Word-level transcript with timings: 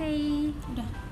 okay 0.00 0.48
udah. 0.72 1.09